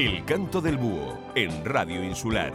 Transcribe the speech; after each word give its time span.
El 0.00 0.24
canto 0.24 0.62
del 0.62 0.78
búho 0.78 1.18
en 1.34 1.62
Radio 1.62 2.02
Insular. 2.02 2.54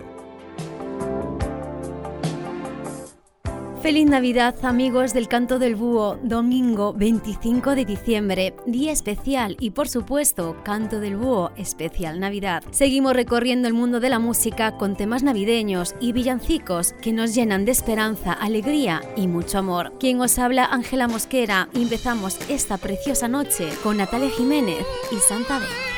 Feliz 3.84 4.10
Navidad 4.10 4.56
amigos 4.66 5.14
del 5.14 5.28
Canto 5.28 5.60
del 5.60 5.76
Búho, 5.76 6.18
domingo 6.24 6.94
25 6.94 7.76
de 7.76 7.86
diciembre, 7.86 8.56
día 8.66 8.92
especial 8.92 9.58
y 9.60 9.70
por 9.70 9.88
supuesto 9.88 10.58
Canto 10.64 11.00
del 11.00 11.18
Búho 11.18 11.52
especial 11.56 12.20
Navidad. 12.20 12.64
Seguimos 12.72 13.14
recorriendo 13.14 13.68
el 13.68 13.76
mundo 13.76 14.00
de 14.00 14.10
la 14.10 14.18
música 14.18 14.76
con 14.78 14.96
temas 14.96 15.22
navideños 15.22 15.94
y 16.00 16.14
villancicos 16.14 16.94
que 16.94 17.14
nos 17.14 17.36
llenan 17.36 17.64
de 17.64 17.74
esperanza, 17.74 18.34
alegría 18.34 19.04
y 19.16 19.28
mucho 19.28 19.60
amor. 19.60 19.94
Quien 20.00 20.20
os 20.20 20.40
habla 20.40 20.66
Ángela 20.66 21.08
Mosquera 21.08 21.70
y 21.76 21.84
empezamos 21.84 22.40
esta 22.50 22.78
preciosa 22.78 23.28
noche 23.28 23.70
con 23.84 23.98
Natalia 23.98 24.32
Jiménez 24.32 24.84
y 25.12 25.18
Santa 25.18 25.60
Fe. 25.60 25.95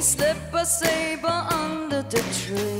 Slip 0.00 0.54
a 0.54 0.64
saber 0.64 1.28
under 1.28 2.02
the 2.02 2.22
tree 2.32 2.79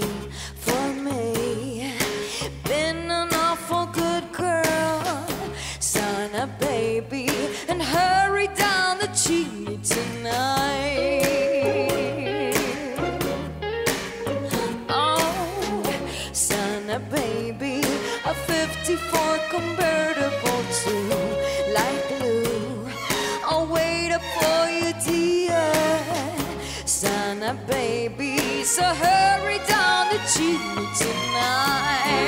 So 28.70 28.84
hurry 28.84 29.58
down 29.66 30.10
the 30.10 30.20
chimney 30.32 30.86
tonight. 30.96 32.22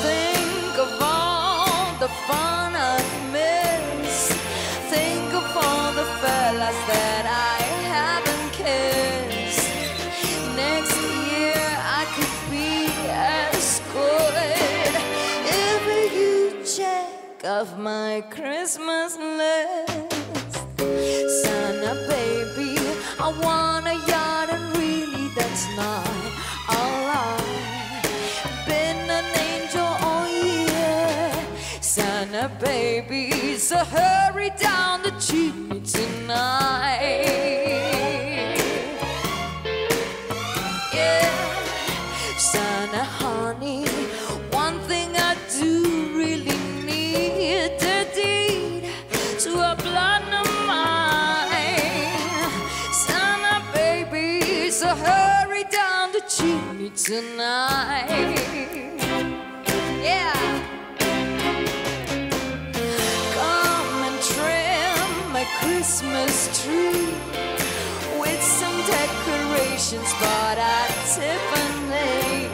Think 0.00 0.78
of 0.78 1.02
all 1.02 1.98
the 2.00 2.08
fun 2.26 2.74
I've 2.74 3.14
missed. 3.30 4.32
Think 4.88 5.34
of 5.34 5.54
all 5.54 5.92
the 5.92 6.06
fellas 6.22 6.78
that 6.88 7.26
I 7.28 7.60
haven't 7.92 8.50
kissed. 8.54 9.68
Next 10.56 10.96
year 11.28 11.60
I 12.00 12.06
could 12.14 12.36
be 12.50 12.88
as 13.10 13.82
good 13.92 14.34
if 15.44 15.82
you 16.16 16.64
check 16.64 17.44
off 17.44 17.76
my 17.76 18.22
Christmas 18.30 19.18
list. 19.18 19.93
I 23.24 23.28
want 23.28 23.86
a 23.86 23.94
yacht 24.06 24.50
and 24.50 24.76
really 24.76 25.28
that's 25.28 25.66
not 25.78 26.06
alright. 26.68 28.04
Been 28.66 29.08
an 29.08 29.24
angel 29.48 29.80
all 29.80 30.28
year, 30.28 31.32
of 32.34 32.60
baby, 32.60 33.56
so 33.56 33.78
hurry 33.78 34.50
down 34.60 35.04
the 35.04 35.12
chimney 35.12 35.80
tonight. 35.80 37.43
Tonight. 57.04 58.06
Yeah. 60.02 60.32
Come 63.36 63.98
and 64.08 64.18
trim 64.32 65.32
my 65.32 65.44
Christmas 65.60 66.34
tree 66.62 67.12
with 68.18 68.42
some 68.42 68.76
decorations 68.86 70.10
bought 70.14 70.56
at 70.56 70.90
Tiffany. 71.12 72.48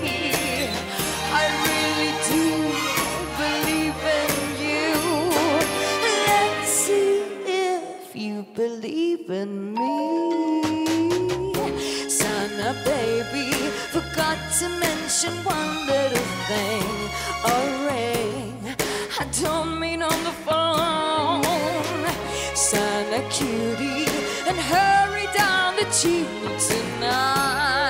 I 1.32 1.44
really 1.68 2.12
do 2.32 2.44
believe 3.38 4.00
in 4.18 4.32
you. 4.66 4.92
Let's 6.26 6.70
see 6.70 7.22
if 7.46 8.16
you 8.16 8.44
believe 8.56 9.30
in 9.30 9.74
me. 9.74 9.90
Son 12.08 12.50
of 12.60 12.84
baby, 12.84 13.59
forgot 14.20 14.52
to 14.52 14.68
mention 14.68 15.32
one 15.44 15.86
little 15.86 16.26
thing. 16.48 16.84
A 17.44 17.56
ring. 17.88 18.76
I 19.18 19.24
don't 19.42 19.80
mean 19.80 20.02
on 20.02 20.18
the 20.24 20.34
phone. 20.44 21.42
Son 22.54 23.06
a 23.14 23.22
cutie, 23.30 24.10
and 24.46 24.58
hurry 24.58 25.26
down 25.34 25.76
the 25.76 25.86
chimney 25.98 26.54
tonight. 26.68 27.89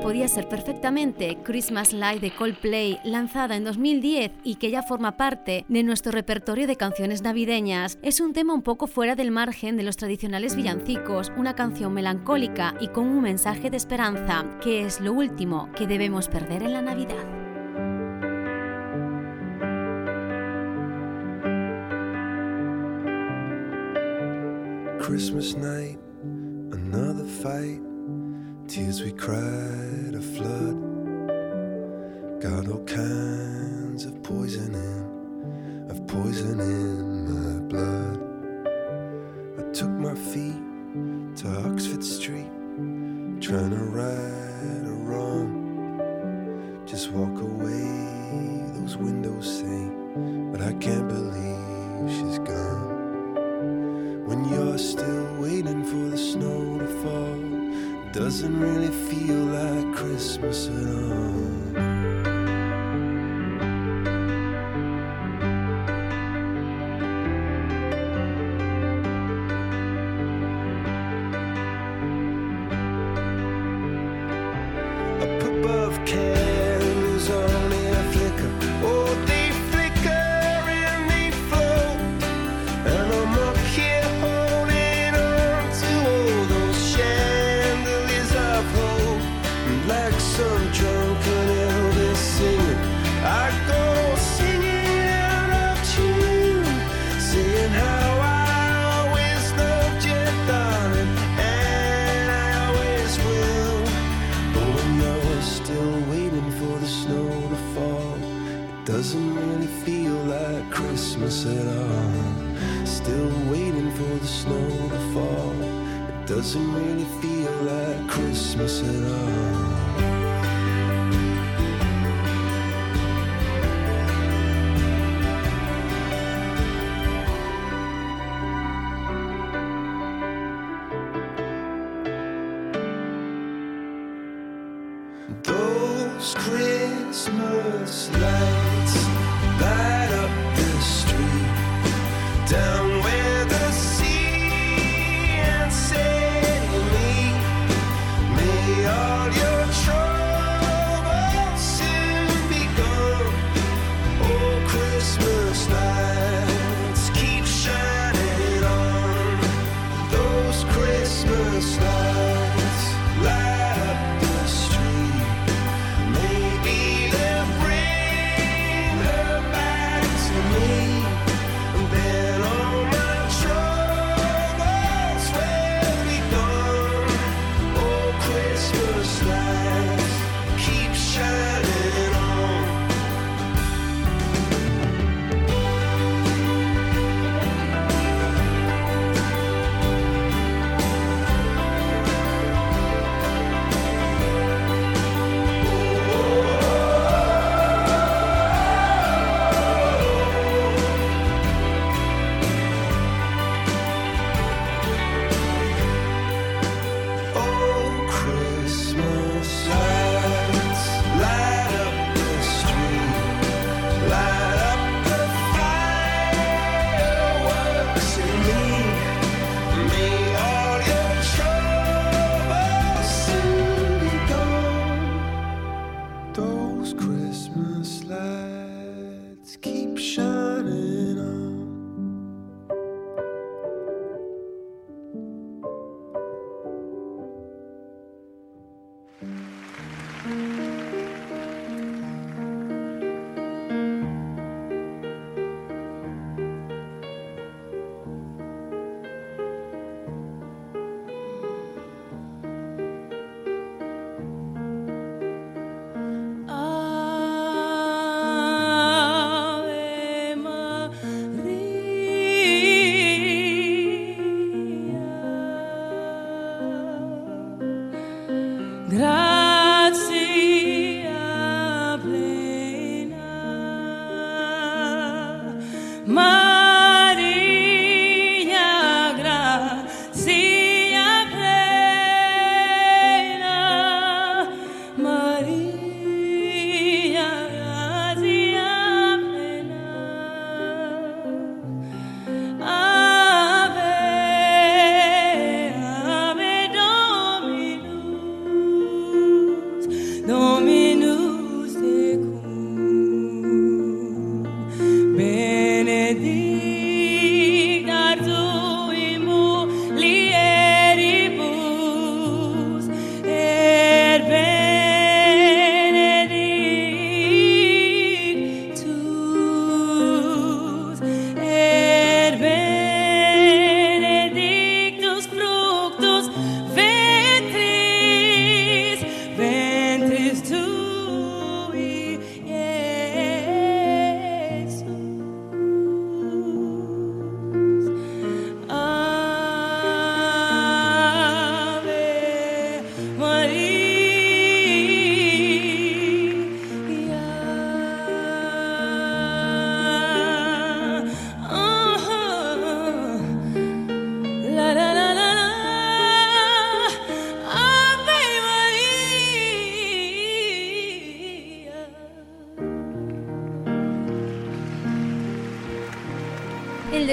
Podía 0.00 0.28
ser 0.28 0.48
perfectamente 0.48 1.38
Christmas 1.42 1.92
Light 1.92 2.20
de 2.20 2.32
Coldplay, 2.32 3.00
lanzada 3.02 3.56
en 3.56 3.64
2010 3.64 4.30
y 4.44 4.54
que 4.54 4.70
ya 4.70 4.84
forma 4.84 5.16
parte 5.16 5.64
de 5.68 5.82
nuestro 5.82 6.12
repertorio 6.12 6.68
de 6.68 6.76
canciones 6.76 7.22
navideñas. 7.22 7.98
Es 8.00 8.20
un 8.20 8.32
tema 8.32 8.54
un 8.54 8.62
poco 8.62 8.86
fuera 8.86 9.16
del 9.16 9.32
margen 9.32 9.76
de 9.76 9.82
los 9.82 9.96
tradicionales 9.96 10.54
villancicos, 10.54 11.32
una 11.36 11.56
canción 11.56 11.92
melancólica 11.92 12.74
y 12.80 12.88
con 12.88 13.08
un 13.08 13.20
mensaje 13.22 13.68
de 13.68 13.76
esperanza, 13.76 14.44
que 14.62 14.84
es 14.84 15.00
lo 15.00 15.12
último 15.12 15.68
que 15.76 15.88
debemos 15.88 16.28
perder 16.28 16.62
en 16.62 16.72
la 16.72 16.82
Navidad. 16.82 17.24
Christmas 25.00 25.56
night, 25.56 25.98
another 26.70 27.26
fight. 27.26 27.93
Tears 28.66 29.02
we 29.02 29.12
cried, 29.12 30.14
a 30.14 30.20
flood. 30.20 30.80
Got 32.40 32.66
all 32.66 32.82
kinds 32.84 34.06
of 34.06 34.22
poison 34.22 34.74
in, 34.74 35.90
of 35.90 36.06
poison 36.06 36.60
in 36.60 37.28
my 37.28 37.60
blood. 37.68 38.18
I 39.58 39.70
took 39.72 39.90
my 39.90 40.14
feet 40.14 40.62
to 41.36 41.70
Oxford 41.70 42.02
Street, 42.02 42.50
trying 43.40 43.70
to 43.70 43.84
right 43.92 44.88
a 44.88 44.94
wrong. 45.04 46.82
Just 46.86 47.10
walk 47.10 47.38
away, 47.42 48.72
those 48.80 48.96
windows 48.96 49.58
say, 49.60 49.90
but 50.50 50.62
I 50.62 50.72
can't 50.74 51.06
believe 51.06 52.10
she's 52.10 52.38
gone. 52.38 54.24
When 54.26 54.48
you're 54.48 54.78
still 54.78 55.36
waiting 55.38 55.84
for 55.84 56.08
the 56.08 56.18
snow 56.18 56.73
doesn't 58.14 58.60
really 58.60 58.92
feel 59.10 59.34
like 59.34 59.96
Christmas 59.96 60.68
at 60.68 60.86
all. 60.86 61.33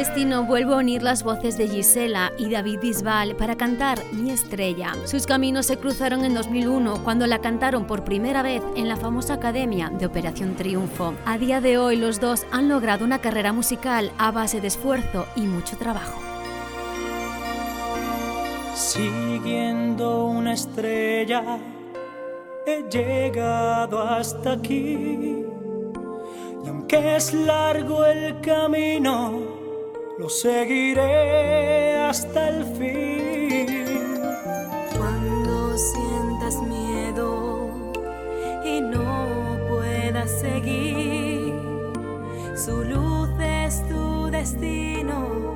destino 0.01 0.45
vuelvo 0.45 0.73
a 0.73 0.77
unir 0.77 1.03
las 1.03 1.21
voces 1.21 1.59
de 1.59 1.67
Gisela 1.67 2.31
y 2.35 2.49
David 2.49 2.79
Bisbal 2.79 3.35
para 3.35 3.55
cantar 3.55 3.99
Mi 4.11 4.31
estrella. 4.31 4.93
Sus 5.05 5.27
caminos 5.27 5.67
se 5.67 5.77
cruzaron 5.77 6.25
en 6.25 6.33
2001 6.33 7.03
cuando 7.03 7.27
la 7.27 7.37
cantaron 7.37 7.85
por 7.85 8.03
primera 8.03 8.41
vez 8.41 8.63
en 8.75 8.89
la 8.89 8.97
famosa 8.97 9.35
Academia 9.35 9.89
de 9.89 10.07
Operación 10.07 10.55
Triunfo. 10.55 11.13
A 11.23 11.37
día 11.37 11.61
de 11.61 11.77
hoy 11.77 11.97
los 11.97 12.19
dos 12.19 12.47
han 12.51 12.67
logrado 12.67 13.05
una 13.05 13.19
carrera 13.19 13.53
musical 13.53 14.11
a 14.17 14.31
base 14.31 14.59
de 14.59 14.69
esfuerzo 14.69 15.27
y 15.35 15.41
mucho 15.41 15.77
trabajo. 15.77 16.19
Siguiendo 18.73 20.25
una 20.25 20.53
estrella 20.53 21.59
he 22.65 22.89
llegado 22.89 24.01
hasta 24.01 24.53
aquí. 24.53 25.45
Y 26.65 26.67
aunque 26.67 27.17
es 27.17 27.35
largo 27.35 28.03
el 28.03 28.41
camino, 28.41 29.40
lo 30.21 30.29
seguiré 30.29 31.97
hasta 31.97 32.49
el 32.49 32.63
fin. 32.77 33.87
Cuando 34.95 35.75
sientas 35.75 36.61
miedo 36.61 37.71
y 38.63 38.81
no 38.81 39.57
puedas 39.67 40.29
seguir, 40.39 41.55
su 42.55 42.83
luz 42.83 43.29
es 43.39 43.83
tu 43.89 44.27
destino 44.27 45.55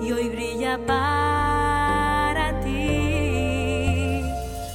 y 0.00 0.12
hoy 0.12 0.28
brilla 0.28 0.78
para 0.86 2.60
ti. 2.60 4.22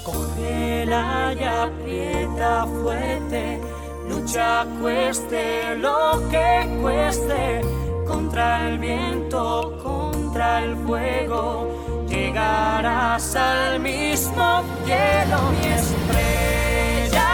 Cógela 0.03 1.33
y 1.39 1.43
aprieta 1.45 2.67
fuerte, 2.81 3.61
lucha 4.09 4.65
cueste 4.81 5.77
lo 5.77 6.27
que 6.29 6.77
cueste 6.81 7.61
contra 8.05 8.67
el 8.67 8.79
bien 8.79 9.18
contra 9.29 10.63
el 10.63 10.75
fuego, 10.77 12.05
llegarás 12.07 13.35
al 13.35 13.79
mismo 13.79 14.63
cielo, 14.85 15.37
mi 15.51 15.67
estrella 15.67 17.29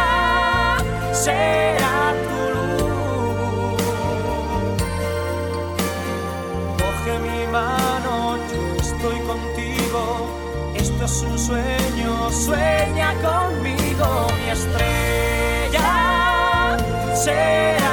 será 1.13 2.13
tu 2.25 2.37
luz. 2.59 3.81
Coge 6.77 7.13
mi 7.19 7.41
mano, 7.51 8.37
yo 8.51 8.61
estoy 8.81 9.19
contigo. 9.31 10.01
Esto 10.75 11.05
es 11.05 11.21
un 11.21 11.39
sueño, 11.39 12.31
sueña 12.31 13.13
conmigo, 13.21 14.07
mi 14.43 14.49
estrella 14.49 15.87
será 17.15 17.84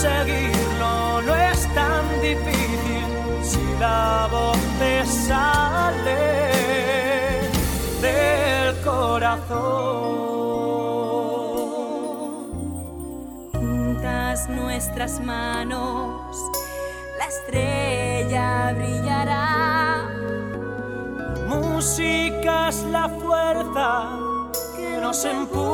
conseguirlo 0.00 1.20
no 1.22 1.36
es 1.36 1.74
tan 1.74 2.20
difícil 2.22 3.04
si 3.42 3.60
la 3.78 4.28
voz 4.30 4.56
te 4.78 5.04
sale 5.04 6.40
del 8.00 8.80
corazón. 8.82 9.58
Juntas 13.52 14.48
nuestras 14.48 15.20
manos, 15.20 16.34
la 17.18 17.26
estrella 17.26 18.72
brillará. 18.72 20.08
Música 21.46 22.68
es 22.70 22.82
la 22.84 23.06
fuerza 23.06 24.08
que 24.76 24.96
nos 24.98 25.26
empujará. 25.26 25.70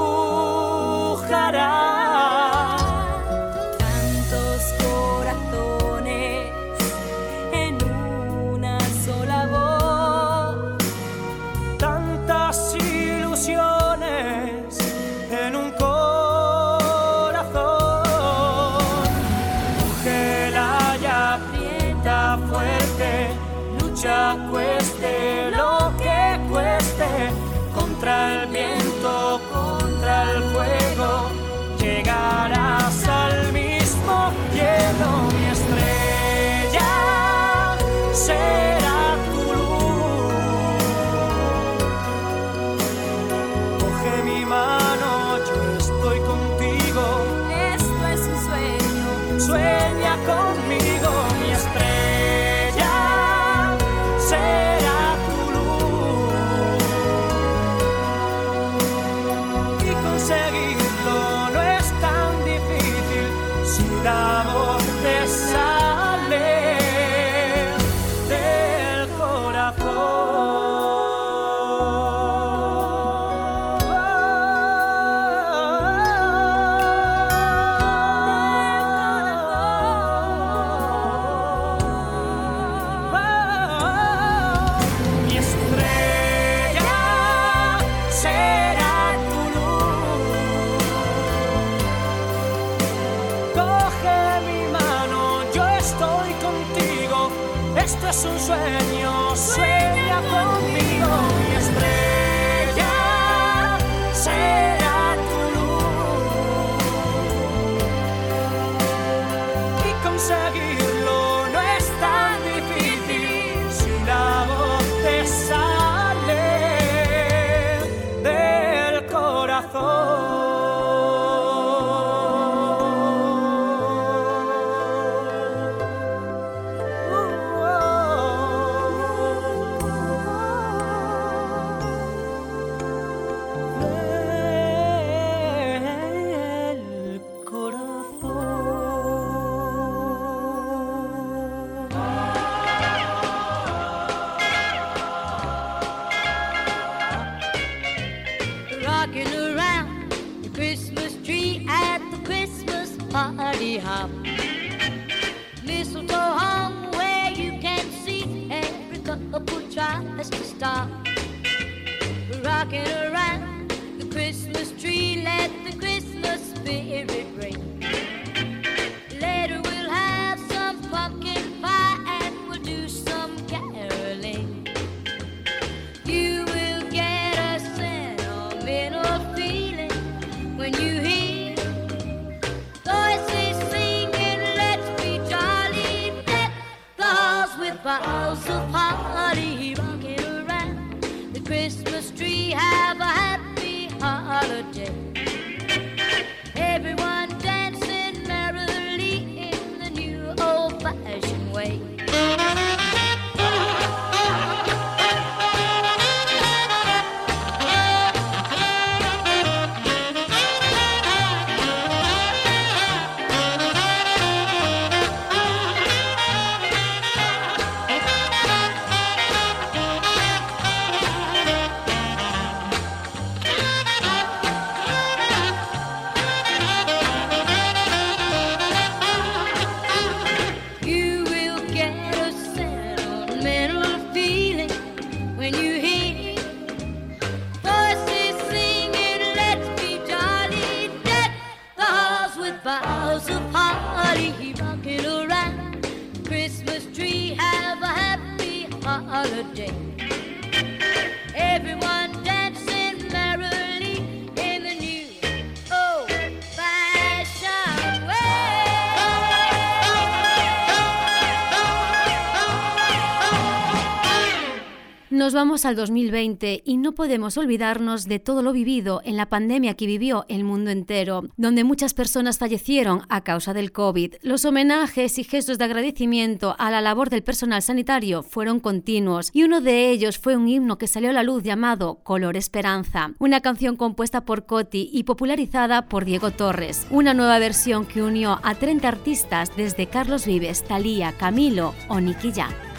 Nos 265.27 265.35
vamos 265.35 265.65
al 265.65 265.75
2020 265.75 266.63
y 266.65 266.77
no 266.77 266.93
podemos 266.93 267.37
olvidarnos 267.37 268.07
de 268.07 268.21
todo 268.21 268.43
lo 268.43 268.53
vivido 268.53 269.01
en 269.05 269.17
la 269.17 269.27
pandemia 269.27 269.75
que 269.75 269.89
vivió 269.89 270.25
el 270.29 270.45
mundo 270.45 270.71
entero, 270.71 271.25
donde 271.37 271.65
muchas 271.65 271.95
personas 271.95 272.39
fallecieron 272.39 273.03
a 273.09 273.23
causa 273.23 273.53
del 273.53 273.73
COVID. 273.73 274.15
Los 274.23 274.45
homenajes 274.45 275.19
y 275.19 275.25
gestos 275.25 275.59
de 275.59 275.65
agradecimiento 275.65 276.55
a 276.61 276.71
la 276.71 276.81
labor 276.81 277.11
del 277.11 277.25
personal 277.25 277.61
sanitario 277.61 278.23
fueron 278.23 278.61
continuos 278.61 279.31
y 279.33 279.43
uno 279.43 279.61
de 279.61 279.91
ellos 279.91 280.17
fue 280.17 280.37
un 280.37 280.47
himno 280.47 280.79
que 280.79 280.87
salió 280.87 281.11
a 281.11 281.13
la 281.13 281.25
luz 281.25 281.43
llamado 281.43 281.97
Color 282.05 282.37
Esperanza, 282.37 283.11
una 283.19 283.41
canción 283.41 283.75
compuesta 283.75 284.25
por 284.25 284.47
Coti 284.47 284.91
y 284.93 285.03
popularizada 285.03 285.89
por 285.89 286.05
Diego 286.05 286.31
Torres, 286.31 286.87
una 286.89 287.15
nueva 287.15 287.41
versión 287.41 287.85
que 287.85 288.05
unió 288.05 288.39
a 288.45 288.55
30 288.55 288.87
artistas 288.87 289.51
desde 289.57 289.89
Carlos 289.89 290.25
Vives, 290.25 290.63
Thalía, 290.63 291.11
Camilo 291.19 291.75
o 291.89 291.99
Nicky 291.99 292.31
Jam. 292.31 292.76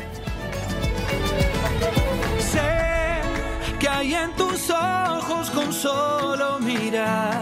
Hay 3.98 4.14
en 4.14 4.32
tus 4.36 4.70
ojos 4.70 5.50
con 5.50 5.74
solo 5.74 6.60
mirar 6.60 7.42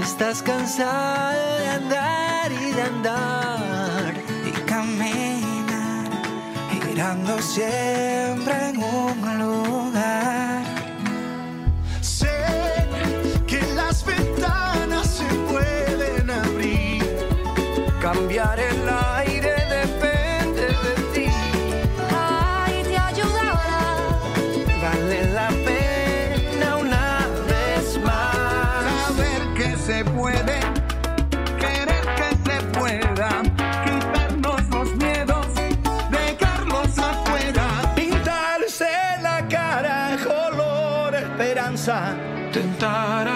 estás 0.00 0.42
cansado 0.42 1.58
de 1.58 1.68
andar 1.68 2.52
y 2.52 2.72
de 2.72 2.82
andar 2.82 4.14
y 4.46 4.50
caminar 4.68 6.10
girando 6.94 7.40
siempre 7.40 8.68
en 8.68 8.76
un 8.82 9.38
lugar. 9.38 10.62
Sé 12.00 12.36
que 13.46 13.60
las 13.74 14.04
ventanas 14.04 15.06
se 15.18 15.24
pueden 15.50 16.30
abrir. 16.30 17.02
Cambiar 18.00 18.60
el 18.60 18.83
esperanza. 41.84 42.16
Tentar 42.52 43.33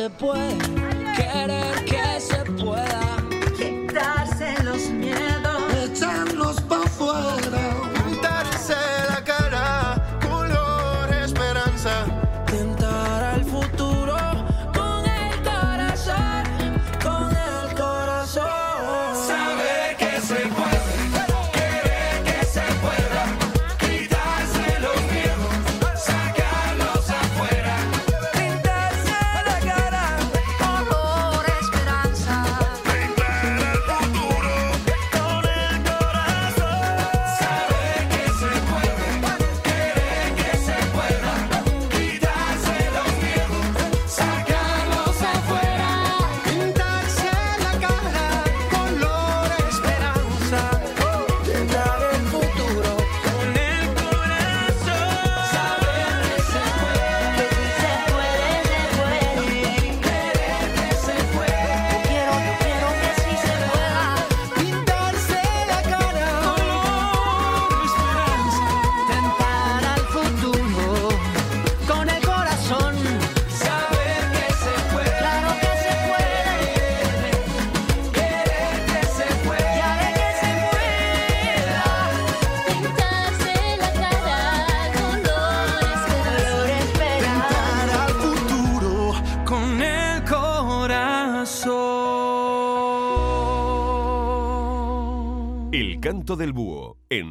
se 0.00 0.08
puede, 0.08 0.56
querer 1.14 1.84
que 1.84 2.09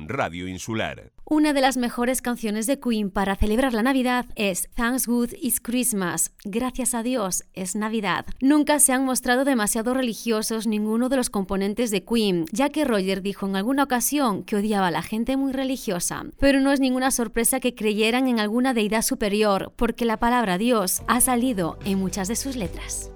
Radio 0.09 0.47
Insular. 0.47 1.11
Una 1.25 1.53
de 1.53 1.61
las 1.61 1.77
mejores 1.77 2.21
canciones 2.21 2.65
de 2.65 2.79
Queen 2.79 3.11
para 3.11 3.35
celebrar 3.35 3.73
la 3.73 3.83
Navidad 3.83 4.25
es 4.35 4.67
Thanks 4.75 5.05
Good 5.05 5.33
is 5.39 5.61
Christmas. 5.61 6.31
Gracias 6.43 6.95
a 6.95 7.03
Dios 7.03 7.43
es 7.53 7.75
Navidad. 7.75 8.25
Nunca 8.41 8.79
se 8.79 8.93
han 8.93 9.05
mostrado 9.05 9.45
demasiado 9.45 9.93
religiosos 9.93 10.65
ninguno 10.65 11.07
de 11.07 11.17
los 11.17 11.29
componentes 11.29 11.91
de 11.91 12.03
Queen, 12.03 12.45
ya 12.51 12.69
que 12.69 12.83
Roger 12.83 13.21
dijo 13.21 13.47
en 13.47 13.55
alguna 13.55 13.83
ocasión 13.83 14.43
que 14.43 14.55
odiaba 14.55 14.87
a 14.87 14.91
la 14.91 15.03
gente 15.03 15.37
muy 15.37 15.53
religiosa. 15.53 16.25
Pero 16.39 16.59
no 16.59 16.71
es 16.71 16.79
ninguna 16.79 17.11
sorpresa 17.11 17.59
que 17.59 17.75
creyeran 17.75 18.27
en 18.27 18.39
alguna 18.39 18.73
deidad 18.73 19.03
superior, 19.03 19.71
porque 19.75 20.05
la 20.05 20.17
palabra 20.17 20.57
Dios 20.57 21.03
ha 21.07 21.21
salido 21.21 21.77
en 21.85 21.99
muchas 21.99 22.27
de 22.27 22.35
sus 22.35 22.55
letras. 22.55 23.11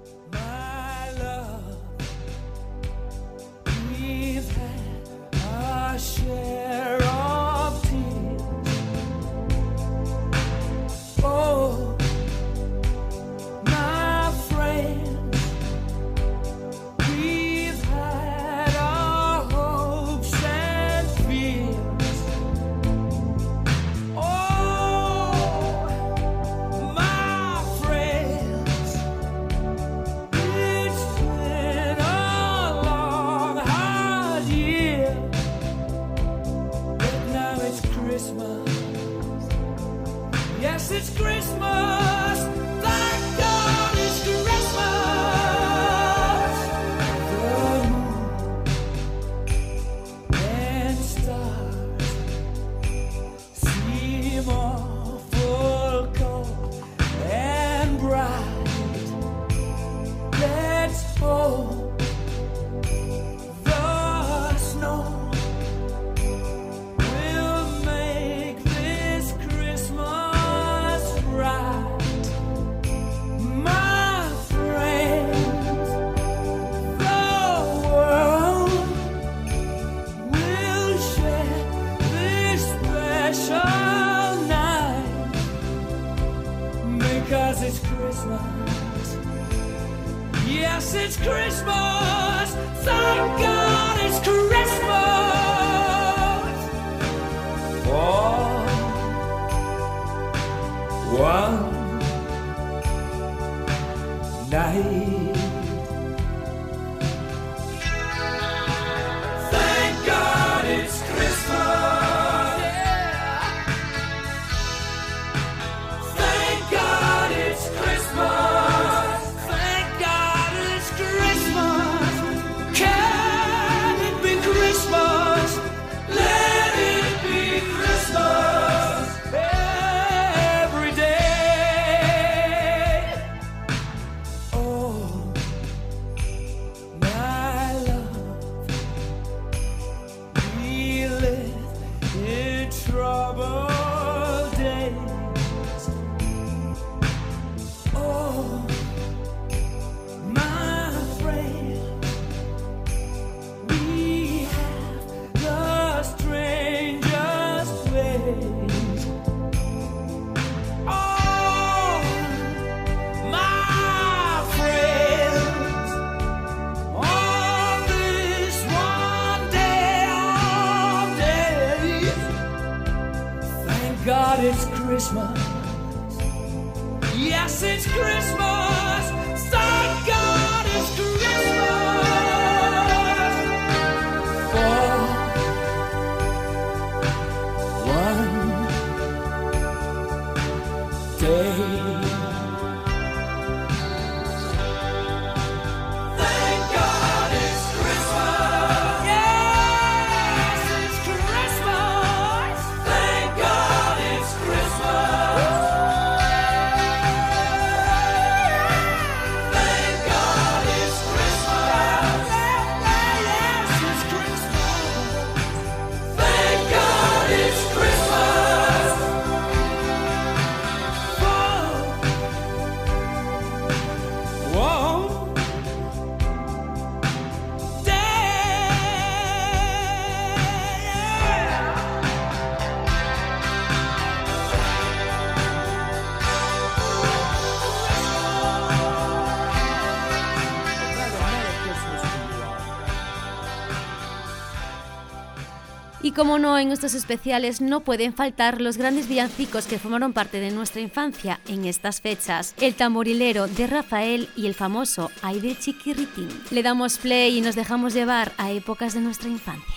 Como 246.14 246.38
no, 246.38 246.58
en 246.58 246.70
estos 246.70 246.94
especiales 246.94 247.60
no 247.60 247.80
pueden 247.80 248.14
faltar 248.14 248.60
los 248.60 248.76
grandes 248.78 249.08
villancicos 249.08 249.66
que 249.66 249.78
formaron 249.78 250.12
parte 250.12 250.40
de 250.40 250.50
nuestra 250.50 250.80
infancia 250.80 251.40
en 251.48 251.64
estas 251.64 252.00
fechas. 252.00 252.54
El 252.60 252.74
tamborilero 252.74 253.48
de 253.48 253.66
Rafael 253.66 254.28
y 254.36 254.46
el 254.46 254.54
famoso 254.54 255.10
Ay 255.22 255.40
de 255.40 255.58
Chiquirritín. 255.58 256.28
Le 256.50 256.62
damos 256.62 256.98
play 256.98 257.36
y 257.36 257.40
nos 257.40 257.56
dejamos 257.56 257.94
llevar 257.94 258.32
a 258.38 258.50
épocas 258.52 258.94
de 258.94 259.00
nuestra 259.00 259.28
infancia. 259.28 259.74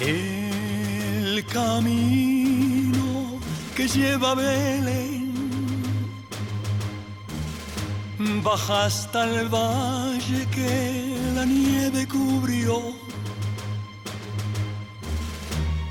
El 0.00 1.44
camino 1.46 3.38
que 3.76 3.88
lleva 3.88 4.34
Belén 4.34 5.39
baja 8.42 8.84
hasta 8.84 9.24
el 9.24 9.48
valle 9.48 10.46
que 10.50 11.16
la 11.34 11.44
nieve 11.44 12.06
cubrió. 12.06 12.92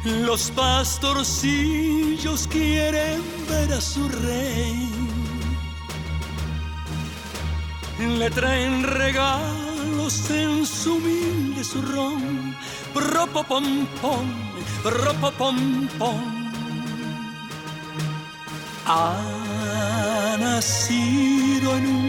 Los 0.03 0.51
pastorcillos 0.51 2.47
quieren 2.47 3.21
ver 3.49 3.73
a 3.73 3.81
su 3.81 4.07
rey. 4.07 4.89
Le 7.99 8.29
traen 8.29 8.83
regalos 8.83 10.29
en 10.29 10.65
su 10.65 10.95
humilde 10.95 11.63
zurrón. 11.63 12.55
Propopom 12.93 13.85
pom, 14.01 14.27
propopom 14.83 15.87
pom. 15.97 16.39
Ha 18.85 20.37
nacido 20.39 21.75
en 21.77 21.87
un 21.87 22.08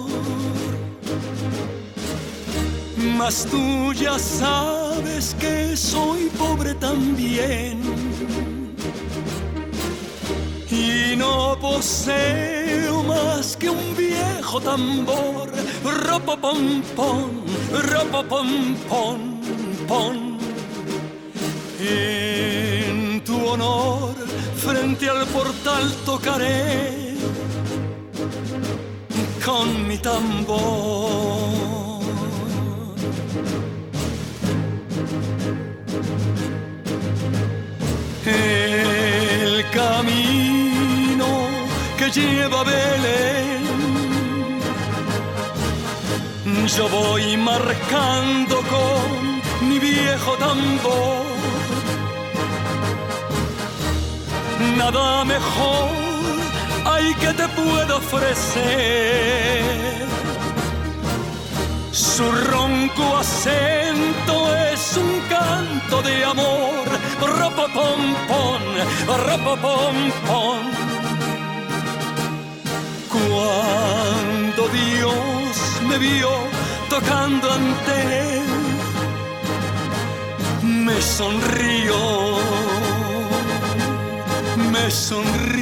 Mas 3.01 3.47
tú 3.49 3.93
ya 3.93 4.19
sabes 4.19 5.35
que 5.39 5.75
soy 5.75 6.29
pobre 6.37 6.75
también 6.75 7.81
y 10.69 11.15
no 11.15 11.57
poseo 11.59 13.03
más 13.03 13.57
que 13.57 13.69
un 13.69 13.95
viejo 13.95 14.61
tambor. 14.61 15.49
Ropo 15.83 16.37
pom 16.37 16.81
pom, 16.95 17.29
ropo 17.89 18.23
pom 18.23 18.75
pom 18.87 19.41
pom. 19.87 20.37
En 21.79 23.21
tu 23.23 23.35
honor, 23.47 24.15
frente 24.55 25.09
al 25.09 25.25
portal 25.27 25.91
tocaré 26.05 27.15
con 29.43 29.87
mi 29.87 29.97
tambor. 29.97 31.60
El 38.31 39.69
camino 39.71 41.27
que 41.97 42.09
lleva 42.11 42.63
Belén, 42.63 43.63
yo 46.75 46.87
voy 46.89 47.37
marcando 47.37 48.55
con 48.73 49.69
mi 49.69 49.77
viejo 49.79 50.31
tambor. 50.37 51.25
Nada 54.77 55.25
mejor 55.25 55.89
hay 56.85 57.13
que 57.15 57.33
te 57.33 57.47
puedo 57.49 57.97
ofrecer. 57.97 59.31
Su 62.21 62.31
ronco 62.31 63.17
acento 63.17 64.55
es 64.71 64.95
un 64.95 65.11
canto 65.27 66.03
de 66.03 66.23
amor. 66.23 66.85
Ropo 67.19 67.65
pom 67.73 68.01
pom, 68.29 68.63
ropo 69.27 69.53
pom 69.65 69.95
pom. 70.27 70.61
Cuando 73.15 74.61
Dios 74.69 75.55
me 75.87 75.97
vio 75.97 76.29
tocando 76.91 77.53
ante 77.53 77.93
él, 78.35 78.45
me 80.61 81.01
sonrió, 81.01 81.97
me 84.71 84.91
sonrió. 84.91 85.60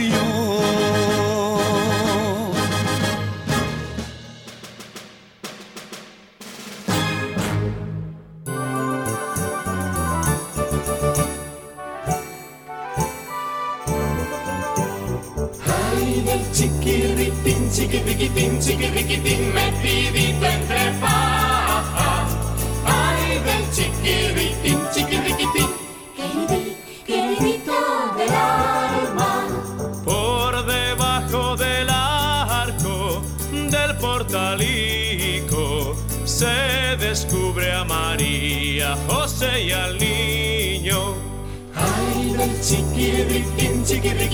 Ay 42.71 42.83
del 42.83 43.83
chiquirritín, 43.83 44.28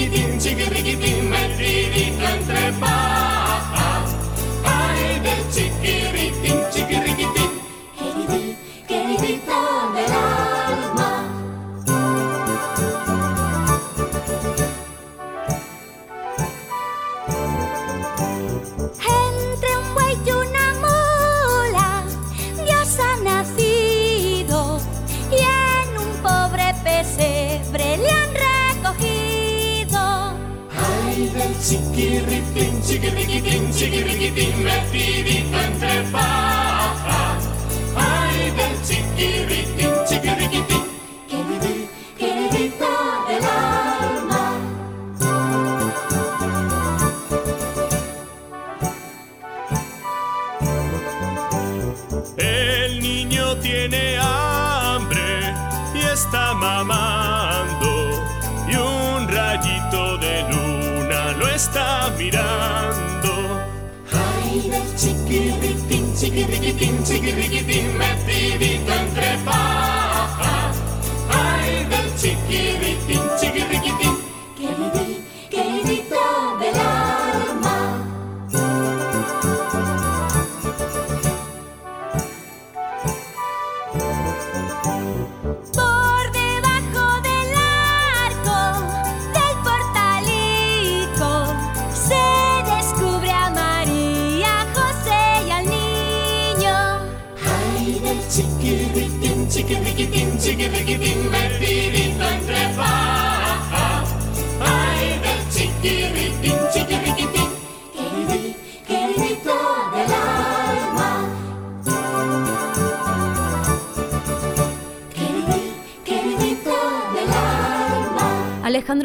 del 98.65 98.95
chiquirritín, 98.95 99.47
chiquirriquitín, 99.47 100.37
chiquirriquitín, 100.39 100.39
metidito 100.39 101.14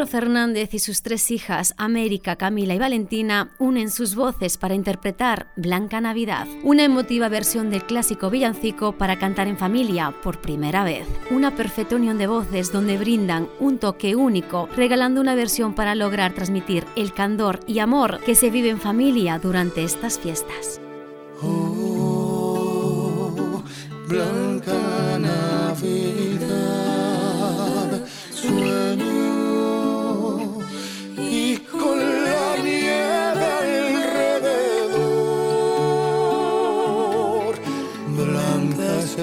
Fernández 0.07 0.75
y 0.75 0.79
sus 0.79 1.03
tres 1.03 1.31
hijas, 1.31 1.75
América, 1.77 2.37
Camila 2.37 2.75
y 2.75 2.79
Valentina, 2.79 3.51
unen 3.59 3.91
sus 3.91 4.15
voces 4.15 4.57
para 4.57 4.75
interpretar 4.75 5.49
Blanca 5.57 6.01
Navidad, 6.01 6.47
una 6.63 6.85
emotiva 6.85 7.29
versión 7.29 7.71
del 7.71 7.85
clásico 7.85 8.31
villancico 8.31 8.93
para 8.93 9.19
cantar 9.19 9.49
en 9.49 9.59
familia 9.59 10.15
por 10.23 10.41
primera 10.41 10.85
vez. 10.85 11.07
Una 11.31 11.55
perfecta 11.55 11.97
unión 11.97 12.19
de 12.19 12.27
voces 12.27 12.73
donde 12.73 12.99
brindan 12.99 13.49
un 13.59 13.79
toque 13.79 14.15
único, 14.17 14.69
regalando 14.77 15.21
una 15.21 15.35
versión 15.35 15.75
para 15.75 15.95
lograr 15.95 16.33
transmitir 16.35 16.85
el 16.97 17.13
candor 17.13 17.61
y 17.67 17.79
amor 17.81 18.21
que 18.25 18.35
se 18.35 18.51
vive 18.51 18.71
en 18.71 18.81
familia 18.81 19.39
durante 19.39 19.85
estas 19.85 20.19
fiestas. 20.19 20.81
Oh, 21.43 21.91
Blanca 24.07 25.19
Navidad, 25.19 26.30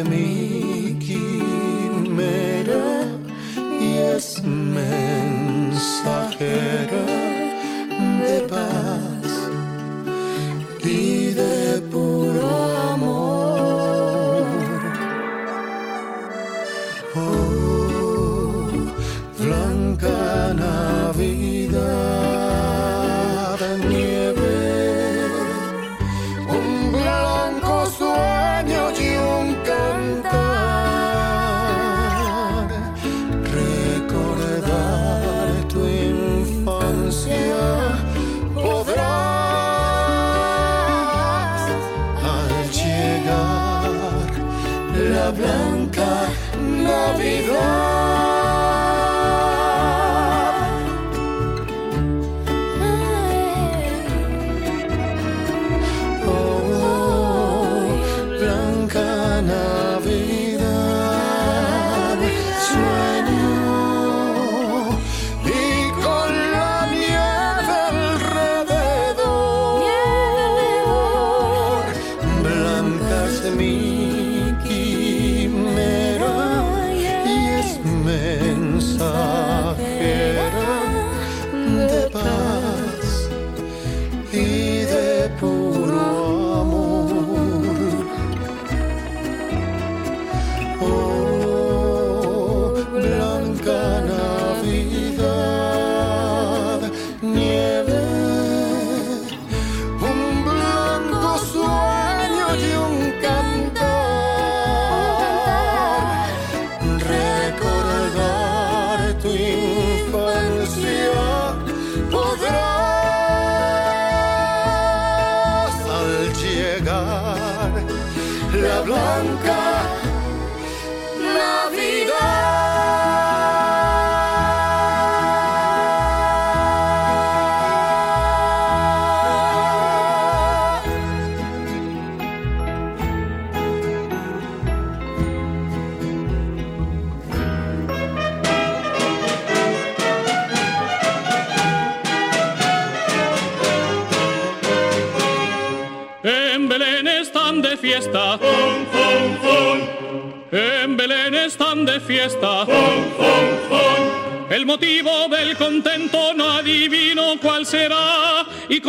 Mi 0.03 0.95
quimera 0.99 2.85
y 3.81 3.97
es 4.15 4.43
mensajera 4.43 5.85
de 8.21 8.41
paz 8.47 9.49
y 10.83 11.33
de 11.33 11.81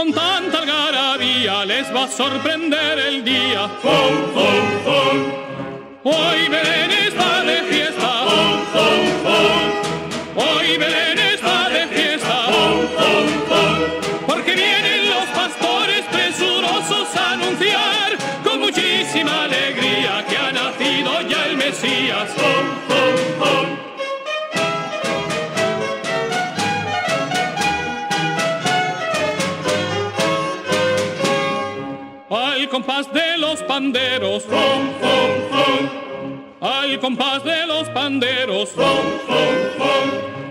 con 0.09 0.15
tanta 0.15 0.59
algarabía 0.59 1.65
les 1.65 1.95
va 1.95 2.05
a 2.05 2.09
sorprender 2.09 2.99
el 2.99 3.25
día. 3.25 3.69
Compás 37.19 37.43
de 37.43 37.67
los 37.67 37.89
panderos. 37.89 38.71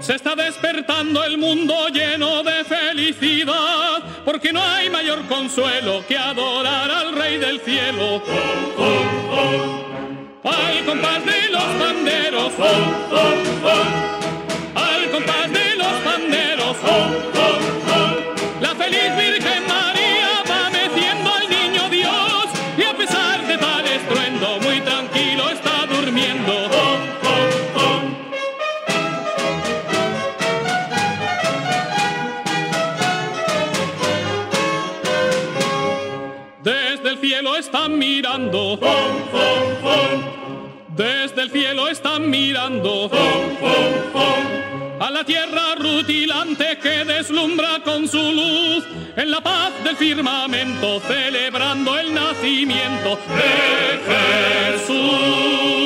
Se 0.01 0.15
está 0.15 0.35
despertando 0.35 1.23
el 1.23 1.37
mundo 1.37 1.87
lleno 1.87 2.43
de 2.43 2.65
felicidad, 2.65 4.03
porque 4.25 4.51
no 4.51 4.61
hay 4.61 4.89
mayor 4.89 5.25
consuelo 5.27 6.03
que 6.07 6.17
adorar 6.17 6.91
al 6.91 7.13
Rey 7.13 7.37
del 7.37 7.61
cielo. 7.61 8.21
Al 10.43 10.85
compás 10.85 11.25
de 11.25 11.49
los 11.51 11.63
panderos, 11.63 12.51
al 14.75 15.11
compás 15.11 15.51
de 15.53 15.75
los 15.75 15.93
panderos, 16.03 17.36
el 41.47 41.51
cielo 41.51 41.87
están 41.87 42.29
mirando. 42.29 43.09
A 44.99 45.11
la 45.11 45.23
tierra 45.23 45.75
rutilante 45.75 46.77
que 46.79 47.05
deslumbra 47.05 47.79
con 47.83 48.07
su 48.07 48.17
luz 48.17 48.83
en 49.15 49.31
la 49.31 49.41
paz 49.41 49.71
del 49.83 49.95
firmamento, 49.95 50.99
celebrando 51.01 51.97
el 51.97 52.13
nacimiento 52.13 53.17
de 53.37 54.77
Jesús. 54.77 55.76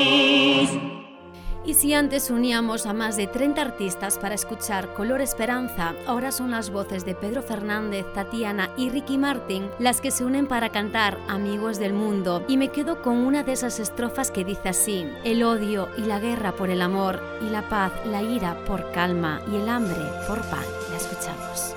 Y 1.71 1.73
si 1.73 1.93
antes 1.93 2.29
uníamos 2.29 2.85
a 2.85 2.91
más 2.91 3.15
de 3.15 3.27
30 3.27 3.61
artistas 3.61 4.17
para 4.17 4.35
escuchar 4.35 4.93
Color 4.93 5.21
Esperanza, 5.21 5.95
ahora 6.05 6.33
son 6.33 6.51
las 6.51 6.69
voces 6.69 7.05
de 7.05 7.15
Pedro 7.15 7.41
Fernández, 7.41 8.05
Tatiana 8.13 8.71
y 8.75 8.89
Ricky 8.89 9.17
Martin 9.17 9.69
las 9.79 10.01
que 10.01 10.11
se 10.11 10.25
unen 10.25 10.47
para 10.47 10.67
cantar 10.67 11.17
Amigos 11.29 11.79
del 11.79 11.93
Mundo. 11.93 12.43
Y 12.49 12.57
me 12.57 12.67
quedo 12.73 13.01
con 13.01 13.19
una 13.19 13.43
de 13.43 13.53
esas 13.53 13.79
estrofas 13.79 14.31
que 14.31 14.43
dice 14.43 14.67
así, 14.67 15.07
el 15.23 15.43
odio 15.43 15.87
y 15.97 16.01
la 16.01 16.19
guerra 16.19 16.51
por 16.51 16.69
el 16.69 16.81
amor, 16.81 17.23
y 17.39 17.49
la 17.49 17.69
paz, 17.69 17.93
la 18.05 18.21
ira 18.21 18.61
por 18.65 18.91
calma, 18.91 19.41
y 19.49 19.55
el 19.55 19.69
hambre 19.69 20.03
por 20.27 20.41
pan. 20.49 20.65
La 20.89 20.97
escuchamos. 20.97 21.73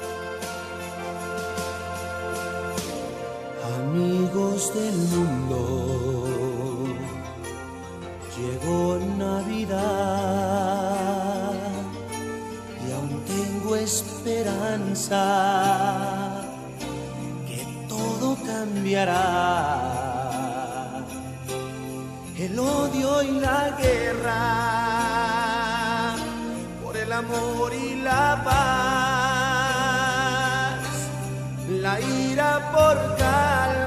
Amigos 3.79 4.75
del 4.75 4.97
mundo, 5.17 6.24
llegó 8.65 8.99
Navidad 9.19 9.81
y 12.87 12.93
aún 12.93 13.23
tengo 13.27 13.77
esperanza 13.77 15.23
que 17.47 17.67
todo 17.89 18.37
cambiará. 18.45 19.21
El 22.39 22.59
odio 22.59 23.23
y 23.23 23.31
la 23.41 23.71
guerra 23.79 24.43
por 26.83 26.97
el 26.97 27.13
amor 27.13 27.73
y 27.73 27.95
la 28.03 28.43
paz 28.45 29.35
la 31.69 32.01
ira 32.01 32.73
por 32.73 33.17
calma 33.17 33.84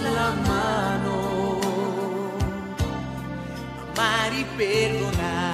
la 0.00 0.30
mano, 0.48 1.60
amar 3.92 4.32
y 4.32 4.44
perdonar, 4.58 5.45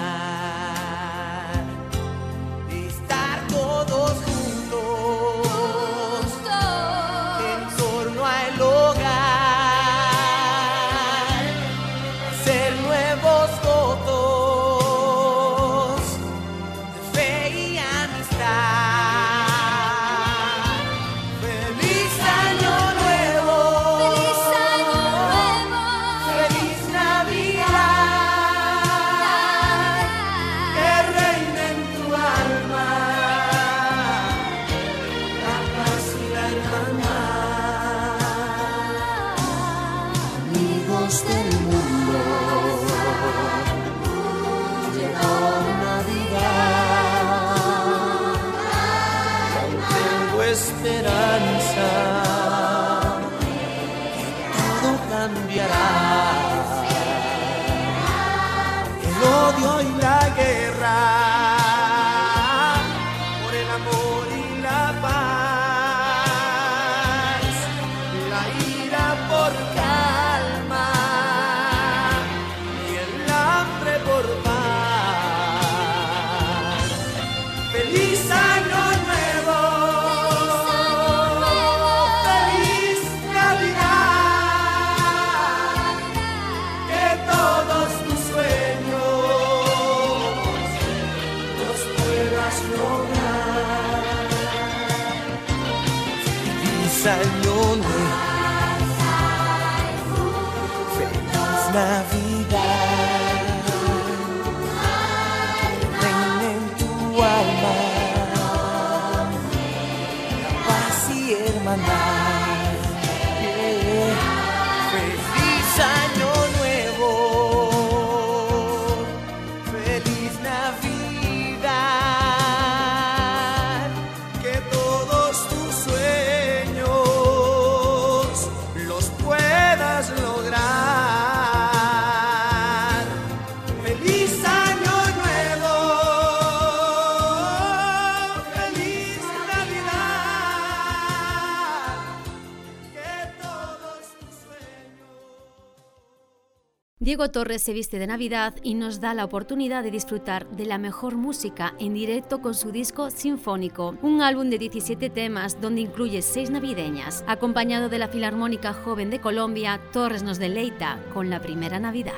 Torres 147.30 147.62
se 147.62 147.72
viste 147.72 147.98
de 147.98 148.06
Navidad 148.06 148.54
y 148.62 148.74
nos 148.74 149.00
da 149.00 149.14
la 149.14 149.24
oportunidad 149.24 149.82
de 149.82 149.90
disfrutar 149.90 150.48
de 150.50 150.66
la 150.66 150.78
mejor 150.78 151.16
música 151.16 151.74
en 151.78 151.94
directo 151.94 152.40
con 152.40 152.54
su 152.54 152.72
disco 152.72 153.10
Sinfónico, 153.10 153.96
un 154.02 154.22
álbum 154.22 154.50
de 154.50 154.58
17 154.58 155.10
temas 155.10 155.60
donde 155.60 155.82
incluye 155.82 156.22
6 156.22 156.50
navideñas. 156.50 157.24
Acompañado 157.26 157.88
de 157.88 157.98
la 157.98 158.08
Filarmónica 158.08 158.72
Joven 158.72 159.10
de 159.10 159.20
Colombia, 159.20 159.80
Torres 159.92 160.22
nos 160.22 160.38
deleita 160.38 160.98
con 161.14 161.30
la 161.30 161.40
primera 161.40 161.78
Navidad. 161.78 162.12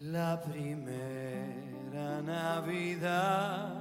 La 0.00 0.40
primera 0.42 2.20
Navidad, 2.22 3.79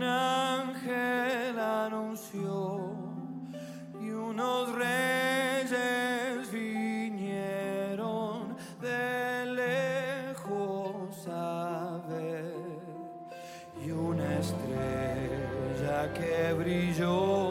un 0.00 0.06
ángel 0.06 1.58
anunció 1.58 2.94
y 4.00 4.08
unos 4.08 4.74
reyes 4.74 6.50
vinieron 6.50 8.56
de 8.80 9.44
lejos 9.44 11.28
a 11.28 12.00
ver. 12.08 12.54
Y 13.84 13.90
una 13.90 14.38
estrella 14.38 16.14
que 16.14 16.54
brilló 16.54 17.49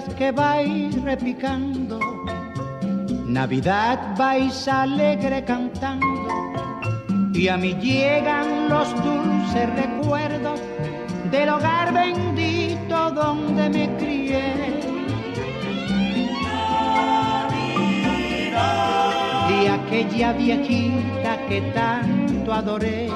Campanitas 0.00 0.14
que 0.14 0.32
vais 0.32 1.02
repicando, 1.02 1.98
Navidad 3.26 4.16
vais 4.16 4.68
alegre 4.68 5.44
cantando, 5.44 6.28
y 7.34 7.48
a 7.48 7.56
mí 7.56 7.74
llegan 7.74 8.68
los 8.68 8.88
dulces 9.02 9.68
recuerdos 9.74 10.60
del 11.30 11.48
hogar 11.50 11.92
bendito 11.92 13.10
donde 13.10 13.68
me 13.68 13.96
crié. 13.98 14.80
Y 19.62 19.66
aquella 19.66 20.32
viejita 20.32 21.46
que 21.48 21.60
tanto 21.72 22.52
adoré. 22.52 23.08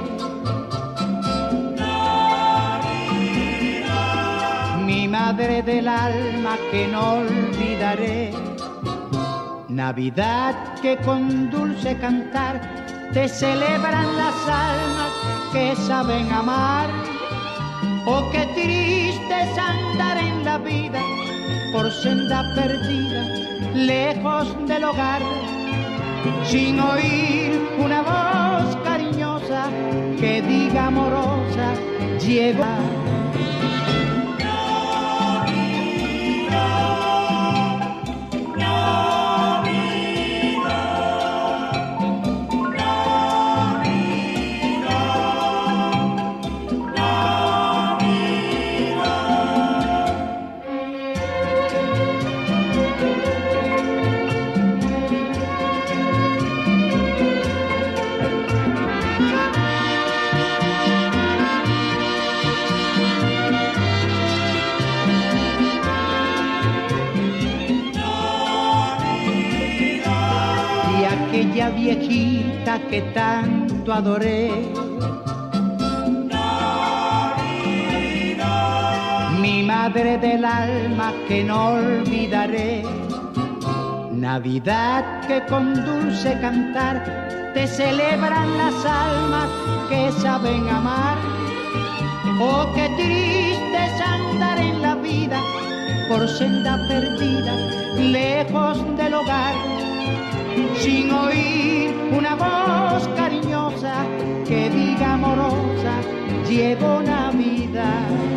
Del 5.37 5.89
alma 5.89 6.57
que 6.70 6.87
no 6.87 7.14
olvidaré. 7.14 8.30
Navidad 9.68 10.55
que 10.80 10.97
con 10.99 11.51
dulce 11.51 11.97
cantar 11.99 12.61
te 13.12 13.28
celebran 13.28 14.16
las 14.16 14.35
almas 14.49 15.12
que 15.53 15.74
saben 15.74 16.30
amar. 16.30 16.89
Oh, 18.07 18.30
qué 18.30 18.47
triste 18.55 19.35
es 19.43 19.59
andar 19.59 20.18
en 20.18 20.45
la 20.45 20.59
vida 20.59 21.03
por 21.72 21.91
senda 21.91 22.55
perdida, 22.55 23.24
lejos 23.74 24.57
del 24.68 24.85
hogar, 24.85 25.22
sin 26.45 26.78
oír 26.78 27.61
una 27.78 28.03
voz 28.03 28.76
cariñosa 28.85 29.68
que 30.20 30.43
diga 30.43 30.87
amorosa, 30.87 31.74
llega. 32.20 33.03
Que 72.91 73.03
tanto 73.14 73.93
adoré. 73.93 74.51
Mi 79.41 79.62
madre 79.62 80.18
del 80.18 80.45
alma 80.45 81.12
que 81.28 81.45
no 81.45 81.74
olvidaré. 81.74 82.82
Navidad 84.12 85.20
que 85.26 85.45
con 85.47 85.74
dulce 85.74 86.39
cantar 86.41 87.53
te 87.55 87.66
celebran 87.66 88.57
las 88.59 88.74
almas 88.85 89.49
que 89.89 90.11
saben 90.12 90.68
amar. 90.68 91.16
Oh, 92.41 92.66
qué 92.74 92.89
triste 92.97 93.78
es 93.89 94.01
andar 94.01 94.59
en 94.59 94.82
la 94.82 94.95
vida 94.97 95.41
por 96.09 96.26
senda 96.28 96.78
perdida, 96.89 97.55
lejos 97.97 98.78
del 98.97 99.14
hogar 99.14 99.84
sin 100.76 101.10
oír 101.10 101.90
una 102.16 102.34
voz 102.34 103.08
cariñosa 103.16 103.94
que 104.46 104.70
diga 104.70 105.14
amorosa, 105.14 105.94
llevo 106.48 107.02
Navidad. 107.02 108.34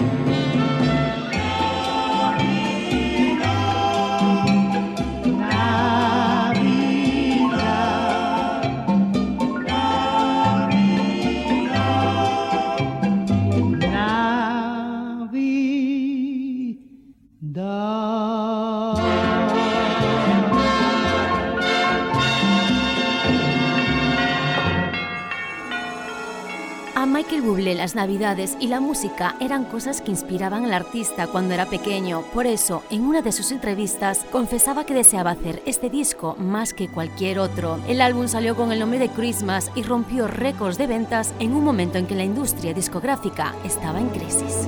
Las 27.78 27.96
navidades 27.96 28.58
y 28.60 28.68
la 28.68 28.80
música 28.80 29.36
eran 29.40 29.64
cosas 29.64 30.02
que 30.02 30.12
inspiraban 30.12 30.66
al 30.66 30.74
artista 30.74 31.28
cuando 31.28 31.54
era 31.54 31.66
pequeño. 31.66 32.24
Por 32.34 32.46
eso, 32.46 32.84
en 32.90 33.04
una 33.04 33.22
de 33.22 33.32
sus 33.32 33.52
entrevistas, 33.52 34.26
confesaba 34.32 34.86
que 34.86 34.94
deseaba 34.94 35.32
hacer 35.32 35.62
este 35.66 35.90
disco 35.90 36.36
más 36.40 36.74
que 36.74 36.90
cualquier 36.90 37.40
otro. 37.40 37.80
El 37.88 38.02
álbum 38.02 38.28
salió 38.28 38.56
con 38.56 38.72
el 38.72 38.80
nombre 38.80 39.00
de 39.00 39.10
Christmas 39.10 39.72
y 39.76 39.84
rompió 39.84 40.28
récords 40.28 40.78
de 40.78 40.88
ventas 40.88 41.34
en 41.40 41.54
un 41.54 41.64
momento 41.64 41.98
en 41.98 42.08
que 42.08 42.16
la 42.16 42.24
industria 42.24 42.74
discográfica 42.74 43.56
estaba 43.64 44.00
en 44.00 44.10
crisis. 44.10 44.68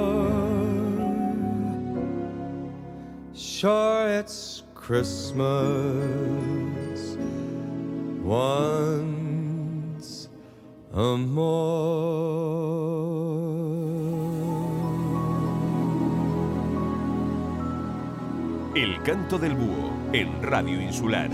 sure 3.61 4.09
it's 4.09 4.63
Christmas 4.73 5.45
once 8.23 10.27
a 10.91 11.15
more. 11.15 12.31
El 18.75 19.03
canto 19.03 19.37
del 19.37 19.53
búho 19.53 19.91
en 20.11 20.41
Radio 20.41 20.81
Insular. 20.81 21.29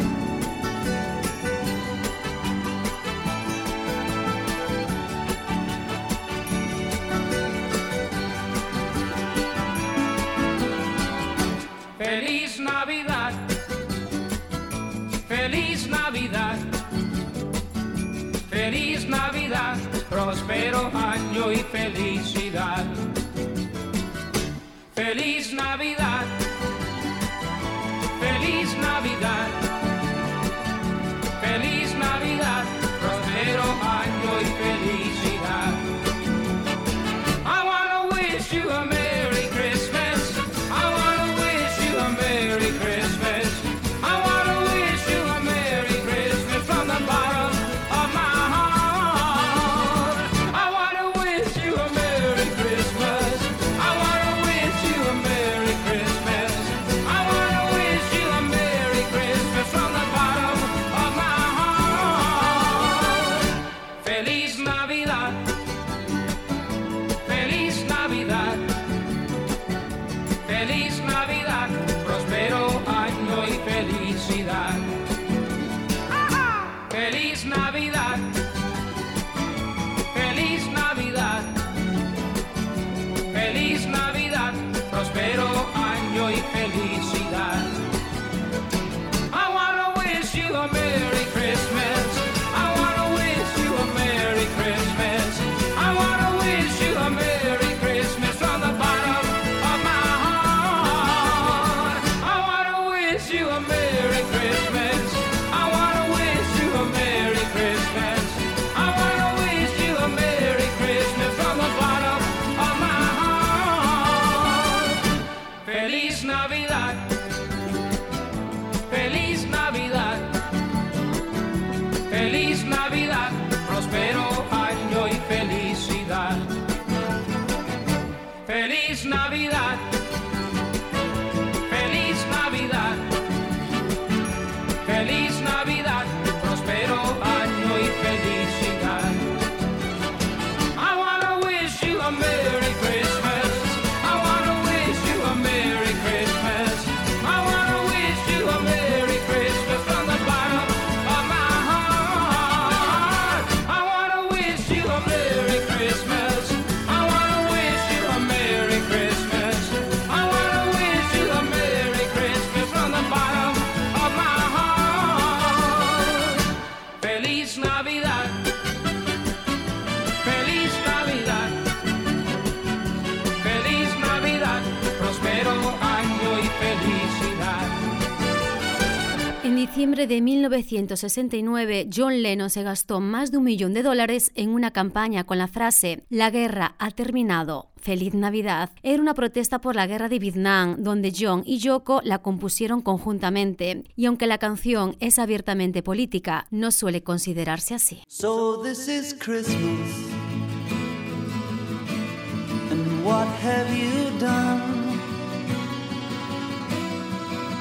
En 179.87 179.95
septiembre 179.95 180.15
de 180.15 180.21
1969, 180.21 181.89
John 181.95 182.21
Lennon 182.21 182.49
se 182.49 182.61
gastó 182.61 182.99
más 182.99 183.31
de 183.31 183.37
un 183.37 183.45
millón 183.45 183.73
de 183.73 183.83
dólares 183.83 184.33
en 184.35 184.49
una 184.49 184.71
campaña 184.71 185.23
con 185.23 185.37
la 185.37 185.47
frase 185.47 186.03
La 186.09 186.29
guerra 186.29 186.75
ha 186.77 186.91
terminado. 186.91 187.69
Feliz 187.77 188.13
Navidad 188.13 188.69
era 188.83 189.01
una 189.01 189.13
protesta 189.13 189.61
por 189.61 189.77
la 189.77 189.87
guerra 189.87 190.09
de 190.09 190.19
Vietnam, 190.19 190.75
donde 190.79 191.13
John 191.17 191.41
y 191.45 191.59
Yoko 191.59 192.01
la 192.03 192.17
compusieron 192.17 192.81
conjuntamente. 192.81 193.85
Y 193.95 194.07
aunque 194.07 194.27
la 194.27 194.39
canción 194.39 194.97
es 194.99 195.19
abiertamente 195.19 195.81
política, 195.81 196.47
no 196.51 196.71
suele 196.71 197.01
considerarse 197.01 197.73
así. 197.73 198.01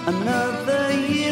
Another 0.09 0.93
year. 1.11 1.27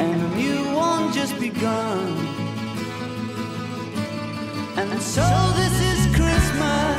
and 0.00 0.22
a 0.22 0.36
new 0.36 0.74
one 0.74 1.12
just 1.12 1.38
begun. 1.38 2.16
And 4.76 5.02
so 5.02 5.26
this 5.56 5.80
is 5.90 6.16
Christmas. 6.16 6.97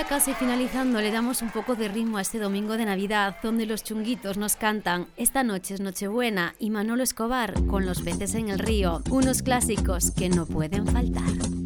Ya 0.00 0.06
casi 0.06 0.32
finalizando, 0.32 0.98
le 1.00 1.10
damos 1.10 1.42
un 1.42 1.50
poco 1.50 1.74
de 1.74 1.88
ritmo 1.88 2.16
a 2.16 2.22
este 2.22 2.38
domingo 2.38 2.78
de 2.78 2.86
Navidad, 2.86 3.36
donde 3.42 3.66
los 3.66 3.84
chunguitos 3.84 4.38
nos 4.38 4.56
cantan 4.56 5.08
Esta 5.18 5.42
noche 5.42 5.74
es 5.74 5.80
Nochebuena 5.80 6.54
y 6.58 6.70
Manolo 6.70 7.02
Escobar 7.02 7.52
con 7.66 7.84
Los 7.84 8.00
peces 8.00 8.34
en 8.34 8.48
el 8.48 8.58
río, 8.58 9.02
unos 9.10 9.42
clásicos 9.42 10.10
que 10.12 10.30
no 10.30 10.46
pueden 10.46 10.86
faltar. 10.86 11.59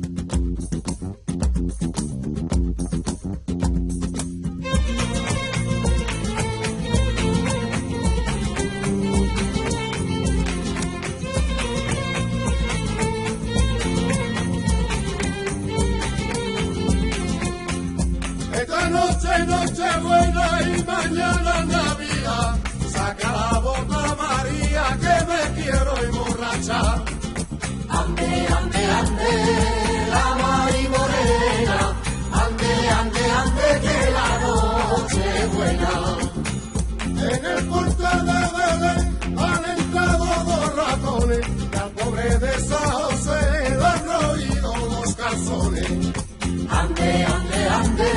Ande, 46.85 47.25
ande, 47.35 47.61
ande, 47.79 48.11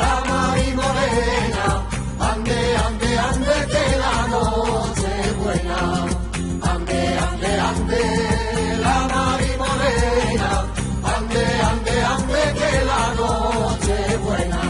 la 0.00 0.12
Mari 0.28 0.68
Morena. 0.80 1.66
Ande, 2.30 2.58
ande, 2.86 3.10
ande, 3.28 3.54
que 3.72 3.84
la 4.02 4.16
noche 4.32 5.12
buena. 5.40 5.80
Ande, 6.72 7.00
ande, 7.26 7.52
ande, 7.70 8.02
la 8.84 8.96
Mari 9.12 9.50
Morena. 9.62 10.50
Ande, 11.14 11.44
ande, 11.70 11.94
ande, 12.14 12.42
que 12.58 12.72
la 12.90 13.02
noche 13.20 13.98
buena. 14.24 14.62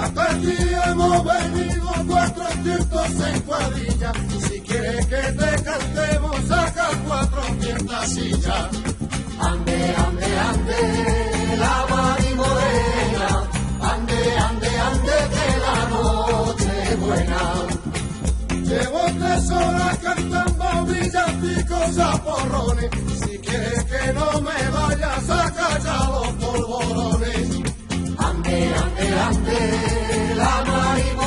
Hasta 0.00 0.22
aquí 0.32 0.56
hemos 0.86 1.24
venido 1.24 1.88
cuatro 2.06 2.44
tiempos 2.62 3.10
en 3.26 3.40
cuadrilla. 3.42 4.12
Que 5.08 5.16
te 5.16 5.62
cantemos, 5.64 6.36
saca 6.46 6.90
cuatro 7.06 7.42
sillas. 8.08 8.68
Ande, 9.40 9.94
ande, 9.96 10.38
ande, 10.50 11.56
la 11.56 11.86
Mari 11.88 12.34
Morena. 12.34 13.28
Ande, 13.80 14.20
ande, 14.48 14.70
ande, 14.88 15.16
que 15.32 15.48
la 15.66 15.78
noche 15.94 16.96
buena. 16.96 17.42
Llevo 18.68 19.00
tres 19.18 19.50
horas 19.50 19.98
cantando 19.98 20.84
villancicos 20.92 21.98
a 21.98 22.22
porrones. 22.22 22.90
Si 23.22 23.38
quieres 23.38 23.84
que 23.84 24.12
no 24.12 24.40
me 24.42 24.70
vayas, 24.76 25.24
saca 25.26 25.78
ya 25.78 25.98
los 26.12 26.32
polvorones. 26.34 27.48
Ande, 28.18 28.74
ande, 28.82 29.20
ande, 29.28 30.34
la 30.36 30.64
Mari 30.66 31.17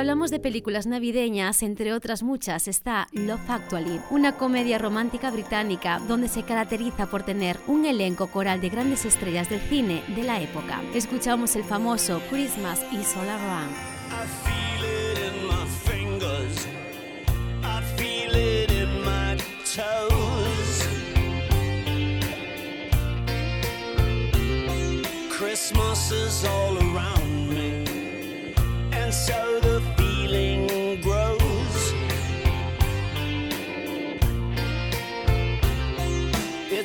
hablamos 0.00 0.30
de 0.30 0.40
películas 0.40 0.86
navideñas, 0.86 1.62
entre 1.62 1.92
otras 1.92 2.22
muchas, 2.22 2.68
está 2.68 3.06
Love 3.12 3.50
Actually, 3.50 4.00
una 4.08 4.32
comedia 4.32 4.78
romántica 4.78 5.30
británica 5.30 6.00
donde 6.08 6.28
se 6.28 6.42
caracteriza 6.42 7.04
por 7.06 7.22
tener 7.22 7.58
un 7.66 7.84
elenco 7.84 8.28
coral 8.28 8.62
de 8.62 8.70
grandes 8.70 9.04
estrellas 9.04 9.50
del 9.50 9.60
cine 9.60 10.02
de 10.16 10.22
la 10.22 10.40
época. 10.40 10.80
Escuchamos 10.94 11.54
el 11.54 11.64
famoso 11.64 12.22
Christmas 12.30 12.80
is 12.92 13.14
All 13.14 13.28
Around. 13.28 13.90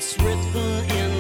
It's 0.08 0.16
written 0.22 0.86
in 0.92 1.15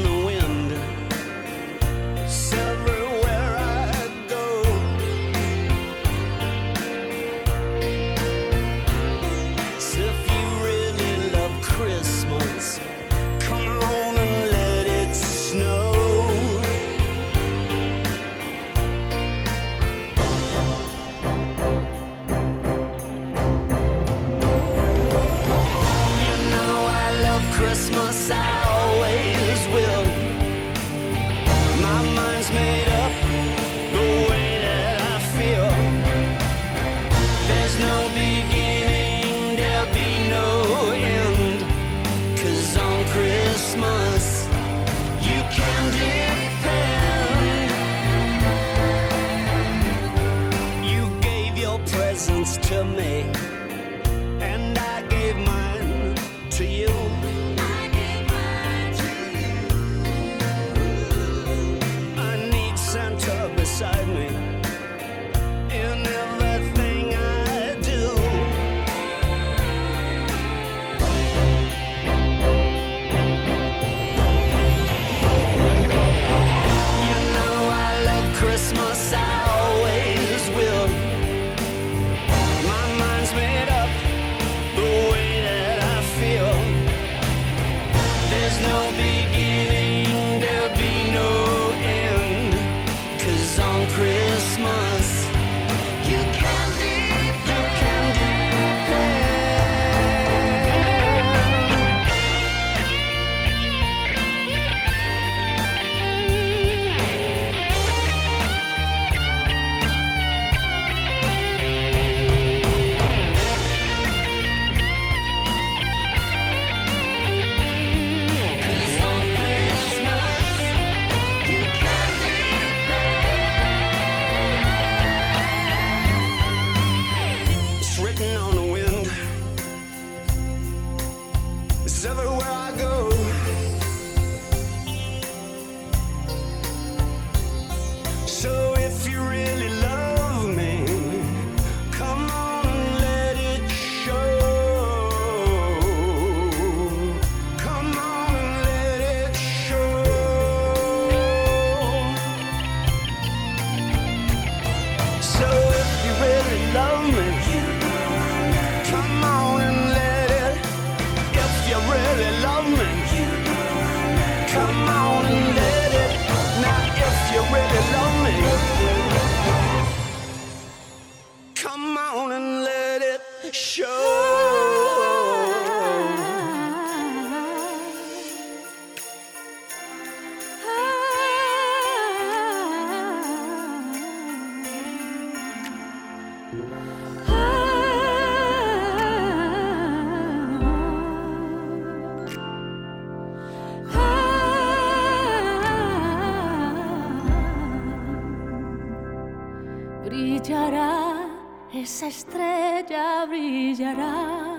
brillará, 203.35 204.57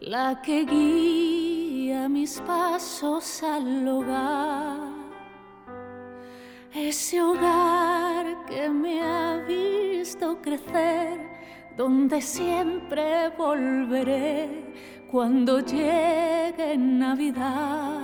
la 0.00 0.42
que 0.42 0.64
guía 0.64 2.08
mis 2.08 2.40
pasos 2.40 3.42
al 3.42 3.88
hogar, 3.88 4.76
ese 6.74 7.22
hogar 7.22 8.44
que 8.46 8.68
me 8.68 9.00
ha 9.00 9.36
visto 9.48 10.38
crecer, 10.42 11.18
donde 11.76 12.20
siempre 12.20 13.30
volveré 13.38 14.48
cuando 15.10 15.60
llegue 15.60 16.76
Navidad. 16.76 18.00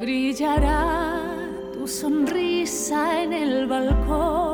Brillará 0.00 1.22
tu 1.74 1.86
sonrisa 1.86 3.22
en 3.22 3.32
el 3.32 3.66
balcón, 3.66 4.53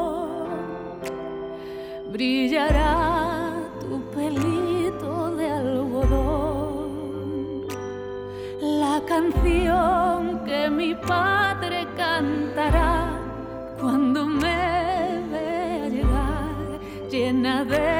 brillará 2.20 3.56
tu 3.80 3.96
pelito 4.14 5.10
de 5.38 5.46
algodón, 5.50 7.64
la 8.60 9.00
canción 9.06 10.44
que 10.44 10.68
mi 10.68 10.94
padre 10.94 11.86
cantará 11.96 13.18
cuando 13.80 14.26
me 14.26 15.22
vea 15.32 15.88
llegar 15.88 16.78
llena 17.10 17.64
de 17.64 17.99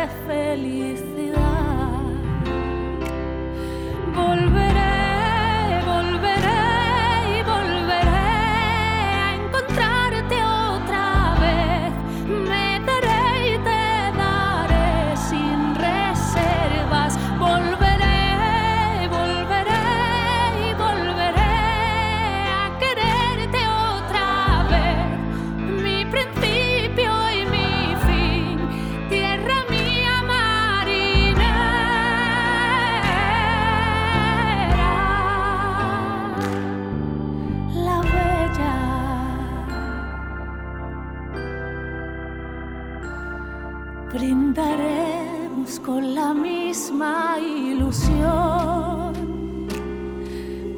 ilusión 47.41 49.15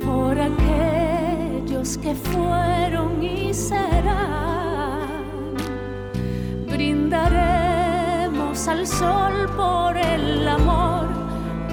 por 0.04 0.38
aquellos 0.38 1.98
que 1.98 2.14
fueron 2.14 3.20
y 3.22 3.52
serán. 3.52 5.00
Brindaremos 6.70 8.68
al 8.68 8.86
sol 8.86 9.50
por 9.56 9.96
el 9.96 10.46
amor, 10.46 11.08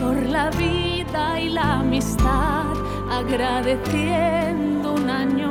por 0.02 0.16
la 0.24 0.50
vida 0.52 1.40
y 1.40 1.50
la 1.50 1.82
amistad, 1.82 2.74
agradeciendo 3.12 4.94
un 4.94 5.10
año 5.10 5.49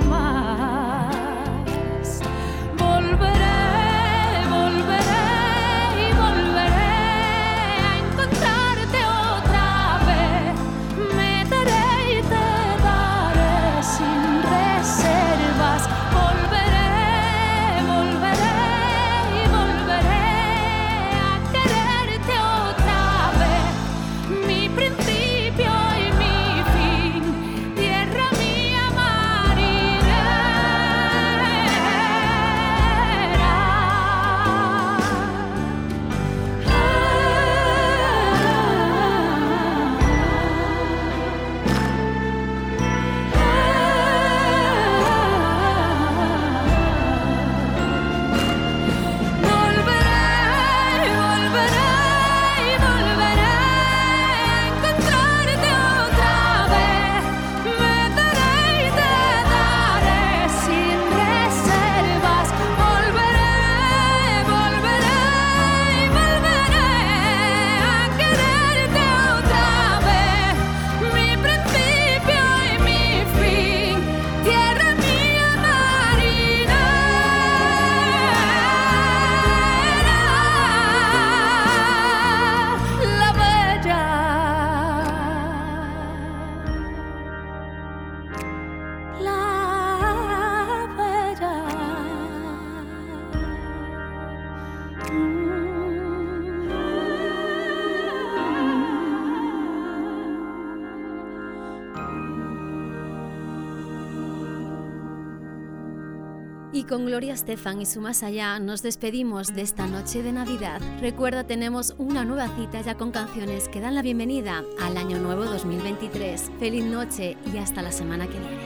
Gloria 107.18 107.34
Estefan 107.34 107.82
y 107.82 107.86
su 107.86 108.00
más 108.00 108.22
allá 108.22 108.60
nos 108.60 108.80
despedimos 108.80 109.52
de 109.52 109.62
esta 109.62 109.88
noche 109.88 110.22
de 110.22 110.30
Navidad. 110.30 110.80
Recuerda, 111.00 111.42
tenemos 111.42 111.96
una 111.98 112.24
nueva 112.24 112.46
cita 112.54 112.80
ya 112.80 112.94
con 112.94 113.10
canciones 113.10 113.68
que 113.68 113.80
dan 113.80 113.96
la 113.96 114.02
bienvenida 114.02 114.62
al 114.80 114.96
año 114.96 115.18
nuevo 115.18 115.44
2023. 115.44 116.52
Feliz 116.60 116.84
noche 116.84 117.36
y 117.52 117.58
hasta 117.58 117.82
la 117.82 117.90
semana 117.90 118.28
que 118.28 118.38
viene. 118.38 118.56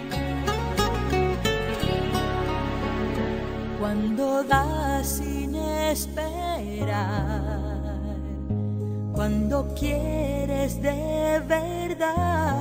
Cuando 3.80 4.42
das 4.42 5.08
sin 5.08 5.54
esperar, 5.54 7.00
cuando 9.14 9.74
quieres 9.74 10.82
de 10.82 11.40
verdad, 11.48 12.51